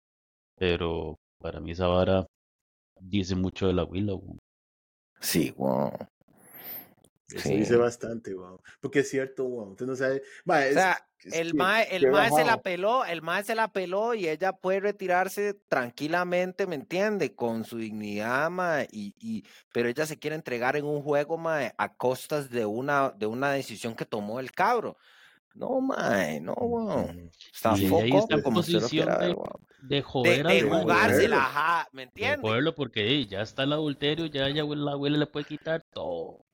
pero 0.56 1.16
para 1.40 1.58
mí 1.60 1.72
esa 1.72 1.88
vara 1.88 2.24
dice 3.00 3.34
mucho 3.34 3.66
de 3.66 3.72
la 3.72 3.84
Will, 3.84 4.06
weón. 4.10 4.38
Sí, 5.20 5.52
weón. 5.56 5.90
Eso 7.32 7.48
Sí. 7.48 7.56
dice 7.56 7.76
bastante, 7.76 8.34
wow. 8.34 8.60
Porque 8.80 9.00
es 9.00 9.10
cierto, 9.10 9.44
wow. 9.44 9.70
Usted 9.70 9.86
no 9.86 9.96
sabe. 9.96 10.22
Ma, 10.44 10.60
O 10.68 10.72
sea, 10.72 10.98
es 11.24 11.32
el 11.32 11.54
mae, 11.54 11.86
el 11.94 12.08
mae 12.08 12.30
se 12.30 12.44
la 12.44 12.62
peló, 12.62 13.04
el 13.04 13.22
mae 13.22 13.44
se 13.44 13.54
la 13.54 13.72
peló 13.72 14.14
y 14.14 14.28
ella 14.28 14.52
puede 14.52 14.80
retirarse 14.80 15.54
tranquilamente, 15.68 16.66
¿me 16.66 16.74
entiende? 16.74 17.34
Con 17.34 17.64
su 17.64 17.78
dignidad, 17.78 18.50
mae, 18.50 18.88
y, 18.90 19.14
y, 19.20 19.44
pero 19.72 19.88
ella 19.88 20.04
se 20.06 20.18
quiere 20.18 20.36
entregar 20.36 20.76
en 20.76 20.84
un 20.84 21.00
juego, 21.02 21.38
mae, 21.38 21.72
a 21.78 21.94
costas 21.96 22.50
de 22.50 22.66
una, 22.66 23.10
de 23.16 23.26
una 23.26 23.52
decisión 23.52 23.94
que 23.94 24.04
tomó 24.06 24.40
el 24.40 24.50
cabro. 24.52 24.96
No, 25.54 25.80
mae, 25.80 26.40
no. 26.40 26.54
Mm. 26.56 27.30
Está 27.52 27.78
Y 27.78 27.86
foco 27.86 28.02
ahí 28.02 28.16
está 28.16 28.40
como 28.40 28.56
posición 28.58 28.88
quiera 28.88 29.18
de, 29.18 29.32
weón. 29.34 29.66
de 29.78 30.02
De, 30.24 30.40
joder 30.42 30.46
de 30.46 30.62
mae, 30.62 30.62
jugársela, 30.64 31.44
ajá, 31.46 31.88
¿me 31.92 32.02
de 32.24 32.34
entiende? 32.34 32.36
joderlo 32.36 32.74
porque 32.74 33.26
ya 33.26 33.42
está 33.42 33.64
el 33.64 33.72
adulterio, 33.72 34.26
ya 34.26 34.46
ella, 34.48 34.64
la 34.64 34.92
abuela 34.92 35.18
le 35.18 35.26
puede 35.26 35.46
quitar 35.46 35.82
todo. 35.92 36.46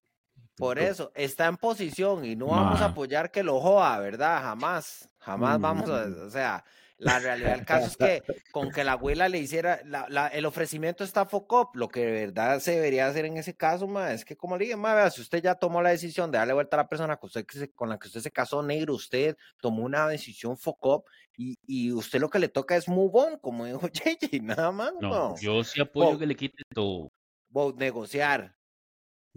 Por 0.59 0.79
eso, 0.81 1.13
está 1.15 1.47
en 1.47 1.57
posición 1.57 2.25
y 2.25 2.35
no 2.35 2.49
vamos 2.49 2.81
a 2.81 2.87
apoyar 2.87 3.31
que 3.31 3.45
lo 3.45 3.61
joda, 3.61 3.99
¿verdad? 4.01 4.43
Jamás, 4.43 5.09
jamás 5.19 5.61
vamos 5.61 5.89
a, 5.89 6.07
o 6.27 6.31
sea, 6.31 6.65
la 6.97 7.21
realidad 7.21 7.53
del 7.53 7.65
caso 7.65 7.87
es 7.87 7.97
que 7.97 8.25
con 8.51 8.73
que 8.73 8.83
la 8.83 8.93
abuela 8.93 9.29
le 9.29 9.39
hiciera, 9.39 9.81
la- 9.85 10.07
la- 10.09 10.27
el 10.27 10.45
ofrecimiento 10.47 11.05
está 11.05 11.27
focop, 11.27 11.77
lo 11.77 11.89
que 11.89 12.01
de 12.05 12.11
verdad 12.27 12.59
se 12.59 12.73
debería 12.73 13.07
hacer 13.07 13.25
en 13.25 13.37
ese 13.37 13.57
caso, 13.57 13.87
ma, 13.87 14.13
es 14.13 14.25
que 14.25 14.37
como 14.37 14.57
le 14.57 14.65
dije, 14.65 14.77
ma, 14.77 14.95
vea, 14.95 15.11
si 15.11 15.21
usted 15.21 15.41
ya 15.43 15.55
tomó 15.55 15.81
la 15.81 15.91
decisión 15.91 16.33
de 16.33 16.39
darle 16.39 16.55
vuelta 16.55 16.77
a 16.77 16.83
la 16.83 16.89
persona 16.89 17.17
con, 17.19 17.29
usted 17.29 17.47
que 17.47 17.59
se- 17.59 17.71
con 17.73 17.89
la 17.89 17.99
que 17.99 18.09
usted 18.09 18.21
se 18.21 18.33
casó 18.33 18.61
negro, 18.63 18.95
usted 18.95 19.37
tomó 19.61 19.85
una 19.85 20.09
decisión 20.09 20.57
focop 20.59 21.07
y, 21.37 21.55
y 21.63 21.93
usted 21.93 22.19
lo 22.21 22.31
que 22.31 22.41
le 22.41 22.49
toca 22.49 22.75
es 22.77 22.89
move 22.89 23.13
on, 23.15 23.39
como 23.39 23.65
dijo 23.67 23.81
JJ, 23.93 24.41
nada 24.43 24.73
más, 24.73 24.93
No, 24.99 25.11
weón. 25.13 25.35
yo 25.41 25.63
sí 25.65 25.81
apoyo 25.81 26.19
que 26.19 26.27
le 26.27 26.35
quite 26.37 26.63
todo. 26.75 27.11
Vote, 27.51 27.79
negociar. 27.79 28.58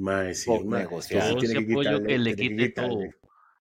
Mae, 0.01 0.33
sí, 0.33 0.49
Por 0.49 0.65
mae, 0.65 0.81
negociar. 0.81 1.29
Yo 1.29 1.37
tiene 1.37 1.55
sí 1.55 1.71
apoyo 1.71 1.89
quitarle, 1.89 2.07
que 2.07 2.17
le 2.17 2.35
quite 2.35 2.69
todo. 2.69 2.99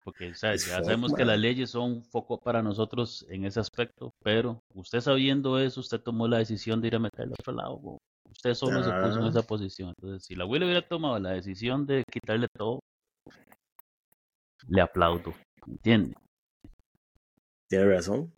Porque 0.04 0.28
Pues 0.28 0.40
ya 0.40 0.82
sabemos 0.82 1.12
que 1.12 1.24
las 1.24 1.38
leyes 1.38 1.70
son 1.70 1.92
un 1.92 2.04
foco 2.04 2.40
para 2.40 2.62
nosotros 2.62 3.26
en 3.28 3.44
ese 3.44 3.60
aspecto, 3.60 4.14
pero 4.22 4.62
usted 4.74 5.00
sabiendo 5.00 5.58
eso, 5.58 5.80
usted 5.80 6.00
tomó 6.00 6.26
la 6.26 6.38
decisión 6.38 6.80
de 6.80 6.88
ir 6.88 6.94
a 6.96 7.00
meter 7.00 7.26
al 7.26 7.32
otro 7.32 7.52
lado. 7.52 7.98
Usted 8.30 8.54
solo 8.54 8.82
se 8.82 8.90
puso 8.92 9.20
en 9.20 9.26
esa 9.26 9.42
posición. 9.42 9.92
Entonces, 9.96 10.24
si 10.24 10.34
la 10.36 10.44
abuela 10.44 10.64
hubiera 10.64 10.86
tomado 10.86 11.18
la 11.18 11.32
decisión 11.32 11.84
de 11.84 12.04
quitarle 12.10 12.46
todo, 12.56 12.80
le 14.68 14.80
aplaudo. 14.80 15.34
¿Entiende? 15.66 16.14
Tiene 17.68 17.84
razón. 17.86 18.32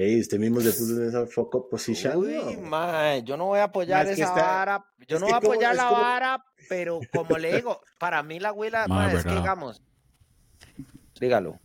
Ey, 0.00 0.20
usted 0.20 0.38
mismo 0.38 0.60
se 0.60 0.70
puso 0.70 0.96
en 1.02 1.08
esa 1.08 1.26
fuck 1.26 1.54
up 1.56 1.68
position. 1.70 2.16
Uy, 2.16 2.56
mae, 2.56 3.22
yo 3.24 3.36
no 3.36 3.46
voy 3.46 3.58
a 3.58 3.64
apoyar 3.64 4.06
es 4.06 4.16
que 4.16 4.22
esa 4.22 4.30
está- 4.32 4.46
vara. 4.46 4.84
Yo 5.08 5.16
es 5.16 5.20
no 5.20 5.26
voy 5.26 5.34
a 5.34 5.40
como- 5.40 5.52
apoyar 5.54 5.72
es 5.72 5.76
la 5.78 5.88
como- 5.88 6.00
vara, 6.00 6.44
pero 6.68 7.00
como 7.12 7.36
le 7.36 7.56
digo, 7.56 7.80
para 7.98 8.22
mí 8.22 8.38
la 8.38 8.50
abuela, 8.50 8.86
Ma, 8.86 9.06
mae, 9.06 9.16
es 9.16 9.24
que 9.24 9.30
digamos. 9.34 9.82
Dígalo. 11.20 11.58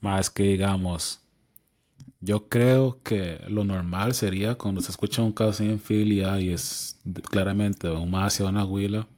Más 0.00 0.28
que 0.28 0.42
digamos, 0.42 1.22
yo 2.20 2.48
creo 2.50 3.02
que 3.02 3.40
lo 3.48 3.64
normal 3.64 4.12
sería 4.14 4.56
cuando 4.56 4.82
se 4.82 4.90
escucha 4.90 5.22
un 5.22 5.32
caso 5.32 5.62
en 5.64 5.80
filia 5.80 6.38
y 6.38 6.52
es 6.52 7.00
de- 7.04 7.22
claramente 7.22 7.88
un 7.88 8.10
más 8.10 8.34
hacia 8.34 8.46
una 8.46 8.64
huila, 8.66 9.08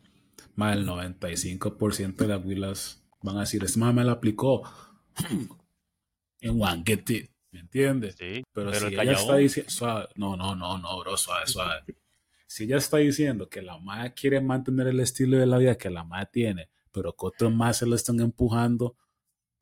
más 0.55 0.77
el 0.77 0.87
95% 0.87 2.25
de 2.25 2.29
las 2.29 2.45
huilas 2.45 3.03
van 3.23 3.39
a 3.39 3.41
decir, 3.41 3.65
este 3.65 3.81
más 3.81 3.93
me 3.93 4.05
la 4.05 4.13
aplicó 4.13 4.63
en 6.41 6.61
one 6.63 6.83
get 6.87 7.09
it, 7.11 7.31
¿me 7.53 7.61
entiendes? 7.61 8.17
Sí, 8.19 8.43
Pero, 8.53 8.71
pero 8.71 8.89
si 8.89 8.95
el 8.95 9.01
ella 9.01 9.13
está 9.13 9.37
diciendo, 9.37 9.71
suave, 9.71 10.09
no, 10.17 10.37
no, 10.37 10.57
no, 10.57 10.79
no, 10.79 10.99
bro, 11.01 11.17
suave, 11.17 11.47
suave. 11.47 11.85
Si 12.47 12.65
ella 12.65 12.79
está 12.79 12.99
diciendo 12.99 13.49
que 13.49 13.63
la 13.63 13.79
madre 13.79 14.13
quiere 14.15 14.41
mantener 14.41 14.89
el 14.89 15.01
estilo 15.01 15.39
de 15.39 15.47
la 15.47 15.59
vida 15.59 15.77
que 15.77 15.91
la 15.91 16.05
madre 16.05 16.29
tiene, 16.33 16.71
pero 16.91 17.13
que 17.13 17.27
otros 17.27 17.53
más 17.53 17.79
se 17.79 17.87
lo 17.87 17.95
están 17.95 18.21
empujando, 18.21 18.97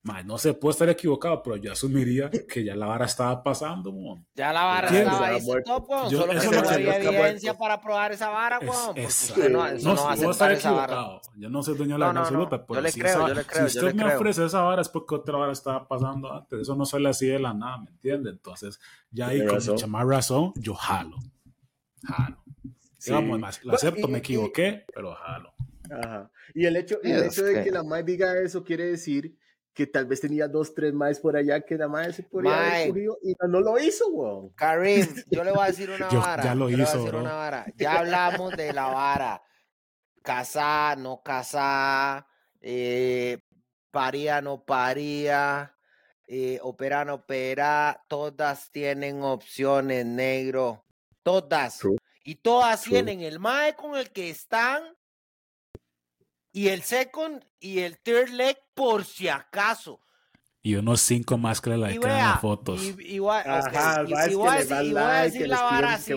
mae, 0.03 0.25
no 0.25 0.39
se 0.39 0.55
puede 0.55 0.73
estar 0.73 0.89
equivocado, 0.89 1.43
pero 1.43 1.57
yo 1.57 1.73
asumiría 1.73 2.31
que 2.31 2.65
ya 2.65 2.75
la 2.75 2.87
vara 2.87 3.05
estaba 3.05 3.43
pasando, 3.43 3.93
mon. 3.93 4.27
Ya 4.35 4.51
la 4.53 4.65
vara 4.65 4.89
¿Entiendes? 4.89 5.13
estaba 5.13 5.29
ahí 5.29 5.37
stop, 5.61 5.91
weón, 5.91 6.11
Yo- 6.11 6.21
Solo 6.21 6.33
que 6.33 6.39
eso 6.39 6.51
no 6.51 6.63
no- 6.63 6.69
había 6.71 6.97
está 6.97 7.09
evidencia 7.11 7.59
para 7.59 7.81
probar 7.83 8.13
esa 8.13 8.31
vara, 8.31 8.59
Es- 8.63 8.69
weón. 8.71 8.99
usted 9.07 9.51
no, 9.51 9.69
no, 9.73 9.95
no 9.95 10.05
va 10.05 10.13
a 10.13 10.17
puedo 10.17 10.31
estar 10.31 10.53
equivocado. 10.53 11.21
Yo 11.37 11.51
no 11.51 11.63
sé 11.63 11.75
dueño 11.75 11.95
de 11.95 11.99
la 11.99 12.07
no, 12.07 12.13
no. 12.15 12.21
absoluta, 12.21 12.57
Yo 12.57 12.67
pero 12.67 12.81
le 12.81 12.93
si, 12.93 13.01
creo, 13.01 13.11
esa- 13.13 13.29
yo 13.29 13.35
le 13.35 13.45
creo, 13.45 13.69
si 13.69 13.75
yo 13.75 13.81
usted 13.81 13.83
le 13.83 13.95
me 13.95 14.05
creo. 14.05 14.17
ofrece 14.17 14.45
esa 14.47 14.61
vara 14.63 14.81
es 14.83 14.89
porque 14.89 15.15
otra 15.17 15.37
vara 15.37 15.53
estaba 15.53 15.87
pasando 15.87 16.33
antes. 16.33 16.61
Eso 16.61 16.75
no 16.75 16.87
sale 16.87 17.09
así 17.11 17.27
de 17.27 17.39
la 17.39 17.53
nada, 17.53 17.79
¿me 17.79 17.91
entiende? 17.91 18.31
Entonces, 18.31 18.81
ya 19.11 19.29
ahí 19.29 19.45
con 19.45 19.59
mucha 19.65 19.87
más 19.87 20.07
razón, 20.07 20.53
yo 20.57 20.75
jalo. 20.75 21.17
Jalo. 22.05 22.43
Sí. 22.99 23.11
Digamos, 23.11 23.39
más, 23.39 23.65
lo 23.65 23.75
acepto, 23.75 24.09
y- 24.09 24.11
me 24.11 24.19
y- 24.19 24.21
equivoqué, 24.21 24.85
pero 24.95 25.15
jalo. 25.15 25.53
Ajá. 25.91 26.31
Y 26.55 26.65
el 26.67 26.77
hecho, 26.77 26.99
y 27.03 27.11
el 27.11 27.25
Es 27.25 27.33
hecho 27.39 27.45
de 27.45 27.65
que- 27.65 27.71
la 27.71 27.83
Mae 27.83 28.03
diga 28.03 28.39
eso 28.41 28.63
quiere 28.65 28.85
decir 28.87 29.37
que 29.73 29.87
tal 29.87 30.07
vez 30.07 30.21
tenía 30.21 30.49
dos, 30.49 30.75
tres 30.75 30.93
Maes 30.93 31.21
por 31.21 31.37
allá 31.37 31.61
que 31.61 31.77
la 31.77 31.89
Mae 31.89 32.13
se 32.13 32.27
haber 32.33 32.89
cogido 32.89 33.19
y 33.23 33.35
no, 33.41 33.49
no 33.49 33.61
lo 33.61 33.79
hizo, 33.79 34.09
weón. 34.09 34.49
Karim, 34.51 35.07
yo 35.31 35.45
le 35.45 35.53
voy 35.53 35.63
a 35.63 35.67
decir 35.67 35.91
una 35.91 36.09
Yo- 36.11 36.21
vara. 36.21 36.43
ya 36.43 36.55
lo 36.55 36.69
yo 36.69 36.77
le 36.77 36.83
voy 36.83 36.83
a 36.83 36.85
hizo, 36.89 36.97
decir 36.99 37.11
bro. 37.13 37.21
una 37.21 37.35
vara. 37.35 37.67
Ya 37.77 37.99
hablamos 37.99 38.57
de 38.57 38.73
la 38.73 38.87
vara. 38.89 39.43
Casá, 40.23 40.97
no 40.99 41.23
casá, 41.23 42.27
eh, 42.61 43.39
paría, 43.91 44.43
no 44.43 44.65
paría, 44.65 45.75
eh, 46.27 46.59
opera, 46.63 47.05
no 47.05 47.15
opera. 47.15 48.05
Todas 48.07 48.71
tienen 48.71 49.23
opciones, 49.23 50.05
negro. 50.05 50.85
Todas. 51.23 51.79
True. 51.79 51.97
Y 52.23 52.35
todas 52.37 52.83
True. 52.83 52.95
tienen 52.95 53.23
el 53.23 53.39
MAE 53.39 53.75
con 53.77 53.97
el 53.97 54.11
que 54.11 54.29
están 54.29 54.83
y 56.53 56.69
el 56.69 56.83
second 56.83 57.45
y 57.61 57.81
el 57.81 57.99
third 57.99 58.29
leg 58.31 58.57
por 58.75 59.05
si 59.05 59.29
acaso. 59.29 60.01
Y 60.63 60.75
unos 60.75 61.01
cinco 61.01 61.39
más 61.39 61.61
que 61.61 61.71
le 61.71 61.77
Y 61.77 61.79
likean 61.95 62.01
vea, 62.03 62.27
las 62.33 62.41
fotos. 62.41 62.83
y, 62.83 62.95
y 63.15 63.19
voy 63.19 63.37
a- 63.37 63.43
decir- 65.25 65.47
la 65.49 65.63
vara 65.63 65.95
así. 65.95 66.13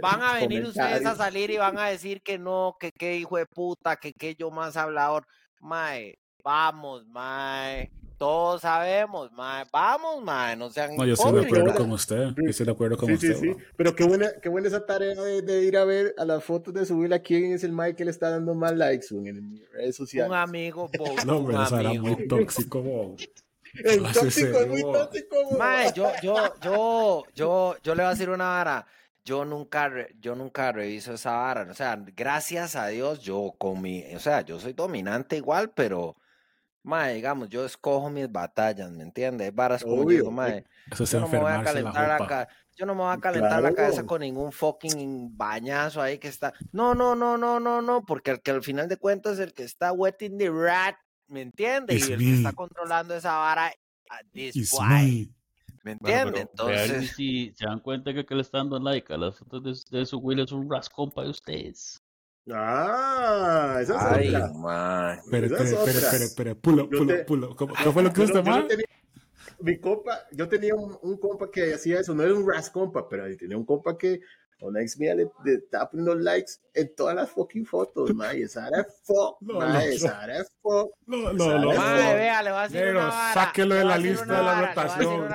Van 0.00 0.22
a 0.22 0.32
venir 0.40 0.64
ustedes 0.64 1.04
a 1.06 1.16
salir 1.16 1.50
y 1.50 1.56
van 1.56 1.78
a 1.78 1.88
decir 1.88 2.22
que 2.22 2.38
no, 2.38 2.76
que 2.78 2.92
qué 2.92 3.16
hijo 3.16 3.36
de 3.36 3.46
puta, 3.46 3.96
que 3.96 4.12
qué 4.12 4.34
yo 4.38 4.50
más 4.50 4.76
hablador. 4.76 5.26
Mae, 5.60 6.18
vamos, 6.44 7.04
mae. 7.06 7.90
Todos 8.18 8.62
sabemos, 8.62 9.30
mae. 9.32 9.64
Vamos, 9.72 10.22
mae. 10.24 10.56
No 10.56 10.70
sean 10.70 10.96
No, 10.96 11.04
yo 11.04 11.14
estoy 11.14 11.32
de 11.40 11.46
acuerdo 11.46 11.74
con 11.74 11.92
usted. 11.92 12.28
Yo 12.36 12.50
estoy 12.50 12.66
de 12.66 12.72
acuerdo 12.72 12.96
con 12.96 13.08
Sí, 13.10 13.16
sí, 13.18 13.32
usted. 13.32 13.40
sí. 13.40 13.56
Pero 13.76 13.94
qué 13.94 14.04
buena, 14.04 14.30
qué 14.42 14.48
buena 14.48 14.68
esa 14.68 14.86
tarea 14.86 15.14
de, 15.14 15.42
de 15.42 15.62
ir 15.64 15.76
a 15.76 15.84
ver 15.84 16.14
a 16.16 16.24
las 16.24 16.42
fotos 16.42 16.72
de 16.72 16.86
subir 16.86 17.12
a 17.12 17.18
quién 17.18 17.52
es 17.52 17.62
el 17.64 17.72
Mae 17.72 17.94
que 17.94 18.04
le 18.04 18.10
está 18.10 18.30
dando 18.30 18.54
más 18.54 18.74
likes 18.74 19.08
en 19.10 19.62
redes 19.72 19.96
sociales. 19.96 20.30
Un 20.30 20.36
amigo, 20.36 20.88
bo- 20.98 21.14
No, 21.26 21.38
hombre, 21.38 21.56
eso 21.62 21.78
era 21.78 21.92
muy 21.92 22.26
tóxico. 22.26 22.82
El 23.84 24.02
tóxico 24.10 24.58
es 24.60 24.68
muy 24.68 24.80
tóxico, 24.82 25.36
weón. 25.48 25.58
Mae, 25.58 25.92
yo, 25.94 26.10
yo, 26.22 26.34
yo, 26.62 27.24
yo, 27.34 27.76
yo 27.82 27.94
le 27.94 28.02
voy 28.02 28.06
a 28.06 28.10
decir 28.14 28.30
una 28.30 28.48
vara. 28.48 28.86
Yo 29.22 29.44
nunca, 29.44 29.90
yo 30.20 30.34
nunca 30.36 30.70
reviso 30.72 31.12
esa 31.12 31.32
vara. 31.32 31.66
O 31.70 31.74
sea, 31.74 32.00
gracias 32.16 32.76
a 32.76 32.86
Dios, 32.86 33.20
yo 33.20 33.52
con 33.58 33.82
mi, 33.82 34.04
o 34.14 34.20
sea, 34.20 34.40
yo 34.42 34.58
soy 34.60 34.72
dominante 34.72 35.36
igual, 35.36 35.72
pero, 35.74 36.16
mae, 36.86 37.14
digamos, 37.14 37.48
yo 37.48 37.64
escojo 37.64 38.08
mis 38.08 38.30
batallas, 38.30 38.90
¿me 38.92 39.02
entiendes? 39.02 39.52
Varas 39.54 39.82
como 39.82 39.96
yo 39.96 40.02
Obvio. 40.04 40.18
digo, 40.18 40.30
mae, 40.30 40.64
Eso 40.90 41.04
es 41.04 41.10
yo 41.10 41.20
no 41.20 41.28
me 41.28 41.38
voy 41.38 41.52
a 41.52 41.62
calentar 41.62 42.08
la, 42.08 42.26
ca- 42.26 42.48
yo 42.76 42.86
no 42.86 42.94
me 42.94 43.02
voy 43.02 43.12
a 43.12 43.18
calentar 43.18 43.62
la 43.62 43.72
cabeza 43.74 44.04
con 44.04 44.20
ningún 44.20 44.52
fucking 44.52 45.36
bañazo 45.36 46.00
ahí 46.00 46.18
que 46.18 46.28
está. 46.28 46.54
No, 46.72 46.94
no, 46.94 47.14
no, 47.16 47.36
no, 47.36 47.58
no, 47.58 47.82
no, 47.82 48.04
porque 48.06 48.30
el 48.30 48.40
que 48.40 48.52
al 48.52 48.62
final 48.62 48.88
de 48.88 48.96
cuentas 48.96 49.38
el 49.40 49.52
que 49.52 49.64
está 49.64 49.92
wetting 49.92 50.38
the 50.38 50.48
rat, 50.48 50.94
¿me 51.26 51.42
entiendes? 51.42 52.08
Y 52.08 52.12
el 52.12 52.18
que 52.18 52.34
está 52.34 52.52
controlando 52.52 53.14
esa 53.14 53.36
vara, 53.36 53.66
a 54.10 54.18
this 54.32 54.54
me. 54.80 55.28
¿me 55.82 55.96
Bueno, 55.96 56.28
entiendes? 56.28 56.32
vean 56.34 56.50
Entonces, 56.50 57.10
si 57.16 57.52
se 57.54 57.64
dan 57.66 57.80
cuenta 57.80 58.14
que, 58.14 58.24
que 58.24 58.34
le 58.34 58.42
están 58.42 58.70
dando 58.70 58.78
like 58.90 59.12
a 59.12 59.16
las 59.16 59.38
fotos 59.38 59.88
de, 59.90 59.98
de 59.98 60.06
su 60.06 60.18
Will 60.18 60.40
es 60.40 60.52
un 60.52 60.70
rascón 60.70 61.10
para 61.10 61.28
ustedes. 61.30 62.00
Ah, 62.52 63.78
esa 63.80 63.96
es 63.96 64.02
ay, 64.02 64.28
otra. 64.34 64.52
man. 64.54 65.18
Espere, 65.18 65.46
Esa 65.46 65.56
es 65.56 65.60
espere, 65.72 65.80
otra. 65.90 66.00
espere, 66.08 66.24
espere. 66.24 66.54
Pulo, 66.54 66.88
pulo, 66.88 67.06
te- 67.06 67.24
pulo. 67.24 67.56
¿Cómo- 67.56 67.74
¿Qué 67.74 67.90
fue 67.90 68.02
lo 68.02 68.12
que 68.12 68.20
usted 68.22 68.44
más? 68.44 68.66
tenía- 68.68 68.86
mi 69.60 69.78
compa, 69.80 70.18
yo 70.32 70.48
tenía 70.48 70.74
un, 70.74 70.96
un 71.02 71.16
compa 71.18 71.50
que 71.50 71.74
hacía 71.74 72.00
eso, 72.00 72.14
no 72.14 72.22
era 72.22 72.34
un 72.34 72.48
ras 72.48 72.70
compa, 72.70 73.08
pero 73.08 73.24
tenía 73.36 73.56
un 73.56 73.64
compa 73.64 73.96
que 73.96 74.20
a 74.60 74.66
una 74.66 74.80
ex 74.82 74.98
mía 74.98 75.14
le, 75.14 75.30
le 75.44 75.54
estaba 75.54 75.90
poniendo 75.90 76.14
likes 76.14 76.52
en 76.74 76.94
todas 76.94 77.14
las 77.16 77.30
fucking 77.30 77.64
fotos, 77.66 78.10
mae, 78.14 78.42
esa 78.42 78.68
era 78.68 78.86
fuck, 79.04 79.38
No, 79.40 79.54
mae, 79.58 79.72
no, 79.72 79.80
esa 79.80 80.24
era 80.24 80.44
fuck. 80.62 80.90
No, 81.06 81.32
no, 81.32 81.58
no. 81.58 81.66
Mae, 81.68 81.78
Mae, 81.78 82.10
no. 82.10 82.14
vea, 82.16 82.42
le 82.42 82.50
voy 82.50 82.58
a 82.58 82.62
decir 82.62 82.80
Negro, 82.80 82.98
una 83.00 83.08
vara. 83.08 83.34
sáquelo 83.34 83.74
de 83.74 83.84
la 83.84 83.98
lista 83.98 84.24
de 84.24 84.42
la 84.42 84.60
votación. 84.68 85.28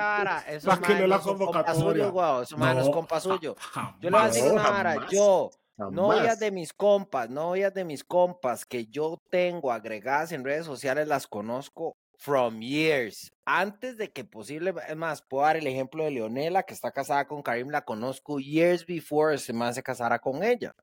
Sáquelo 0.60 1.00
de 1.00 1.08
la 1.08 1.18
convocatoria. 1.18 2.06
Esos 2.42 2.58
maes 2.58 2.76
no 2.76 2.82
es 2.82 2.88
compa 2.90 3.20
suyo. 3.20 3.56
Yo 4.00 4.10
le 4.10 4.10
voy 4.10 4.20
a 4.20 4.26
decir 4.26 4.44
No, 4.44 4.52
una 4.54 4.70
vara. 4.70 5.06
Yo, 5.10 5.50
Novias 5.76 6.38
de 6.38 6.50
mis 6.50 6.72
compas, 6.72 7.28
novias 7.30 7.74
de 7.74 7.84
mis 7.84 8.04
compas 8.04 8.64
que 8.64 8.86
yo 8.86 9.20
tengo 9.30 9.72
agregadas 9.72 10.32
en 10.32 10.44
redes 10.44 10.66
sociales, 10.66 11.08
las 11.08 11.26
conozco 11.26 11.96
from 12.18 12.60
years. 12.60 13.32
Antes 13.44 13.96
de 13.96 14.12
que 14.12 14.24
posible, 14.24 14.74
es 14.88 14.96
más, 14.96 15.22
puedo 15.22 15.44
dar 15.44 15.56
el 15.56 15.66
ejemplo 15.66 16.04
de 16.04 16.12
Leonela, 16.12 16.62
que 16.62 16.74
está 16.74 16.92
casada 16.92 17.26
con 17.26 17.42
Karim, 17.42 17.70
la 17.70 17.82
conozco 17.82 18.38
years 18.38 18.86
before 18.86 19.34
ese 19.34 19.52
man 19.52 19.74
se 19.74 19.82
casara 19.82 20.18
con 20.20 20.44
ella. 20.44 20.74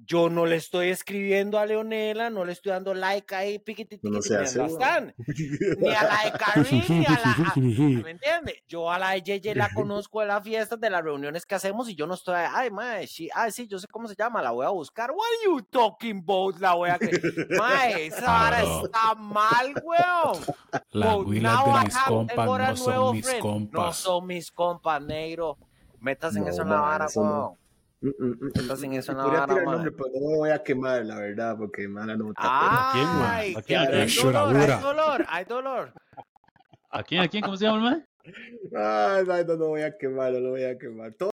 Yo 0.00 0.30
no 0.30 0.46
le 0.46 0.54
estoy 0.56 0.90
escribiendo 0.90 1.58
a 1.58 1.66
Leonela, 1.66 2.30
no 2.30 2.44
le 2.44 2.52
estoy 2.52 2.70
dando 2.70 2.94
like 2.94 3.34
ahí, 3.34 3.58
piquiti, 3.58 3.98
No 4.02 4.10
weón. 4.20 4.22
understand? 4.38 5.12
Ni 5.78 5.88
a 5.92 6.02
la 6.04 6.18
de 6.24 6.38
Karim, 6.38 6.84
ni 6.88 7.04
a 7.04 7.10
la... 7.10 7.52
¿Me 7.56 8.10
entiendes? 8.12 8.54
Yo 8.68 8.90
a 8.92 8.98
la 8.98 9.10
de 9.10 9.22
JJ 9.22 9.54
la 9.56 9.68
conozco 9.74 10.20
de 10.20 10.26
las 10.28 10.42
fiestas, 10.44 10.80
de 10.80 10.88
las 10.88 11.02
reuniones 11.02 11.44
que 11.44 11.56
hacemos 11.56 11.88
y 11.90 11.96
yo 11.96 12.06
no 12.06 12.14
estoy, 12.14 12.36
ay, 12.36 12.70
mae, 12.70 13.08
sí, 13.08 13.28
ay, 13.34 13.50
sí, 13.50 13.66
yo 13.66 13.78
sé 13.80 13.88
cómo 13.88 14.06
se 14.06 14.14
llama, 14.16 14.40
la 14.40 14.52
voy 14.52 14.64
a 14.66 14.70
buscar. 14.70 15.10
What 15.10 15.18
are 15.26 15.44
you 15.46 15.62
talking 15.62 16.18
about? 16.22 16.58
La 16.60 16.74
voy 16.74 16.90
a... 16.90 16.98
que- 16.98 17.20
Mae, 17.58 18.06
esa 18.06 18.20
vara 18.24 18.60
Claro. 18.60 18.84
está 18.86 19.14
mal, 19.16 19.74
weón. 19.82 20.44
Las 20.92 21.16
huilas 21.16 21.64
de 21.64 21.72
mis 21.84 21.98
compas 22.06 22.46
no 22.46 22.76
son 22.76 23.16
mis 23.16 23.26
friend. 23.26 23.42
No 23.44 23.50
compas. 23.50 23.96
son 23.96 24.26
mis 24.26 24.50
compas, 24.52 25.02
negro. 25.02 25.58
Metas 26.00 26.36
en 26.36 26.44
No, 26.44 26.48
eso 26.50 26.62
en 26.62 26.68
la 26.70 26.80
vara, 26.80 27.06
no. 27.16 27.58
Mm, 28.00 28.08
mm, 28.08 28.38
mm, 28.40 28.50
Está 28.54 28.76
sin 28.76 28.90
mm. 28.92 28.94
eso 28.94 29.12
tirar 29.12 29.48
nombre, 29.48 29.90
pero 29.90 30.08
no 30.14 30.30
me 30.30 30.36
voy 30.36 30.50
a 30.50 30.62
quemar, 30.62 31.04
la 31.04 31.16
verdad, 31.18 31.56
porque 31.56 31.88
mala? 31.88 32.16
¡Ay! 32.36 33.54
¿A 33.56 33.62
quién? 33.62 33.78
¿A 33.78 33.82
hay 33.82 33.86
quién? 33.86 33.88
dolor, 33.88 34.00
hay 34.00 34.08
Choradura. 34.08 34.76
dolor, 34.78 35.26
hay 35.28 35.44
dolor. 35.44 35.92
¿A 36.90 37.02
quién? 37.02 37.22
¿A 37.22 37.28
quién? 37.28 37.42
¿Cómo 37.42 37.56
se 37.56 37.64
llama 37.64 37.92
el 37.94 38.06
Ay, 38.76 39.24
no, 39.24 39.44
no, 39.44 39.56
no 39.56 39.68
voy 39.68 39.82
a 39.82 39.96
quemar, 39.96 40.32
no 40.32 40.40
lo 40.40 40.50
voy 40.50 40.64
a 40.64 40.78
quemar. 40.78 41.12
Todo 41.14 41.30